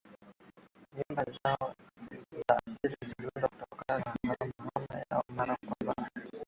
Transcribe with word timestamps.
Nyumba 0.95 1.23
zao 1.43 1.75
za 2.47 2.55
asili 2.65 2.97
ziliundwa 3.07 3.47
kutokana 3.49 3.97
na 4.05 4.13
hama 4.23 4.53
hama 4.75 5.03
yao 5.09 5.23
mara 5.29 5.57
kwa 5.57 5.75
mara 5.97 6.09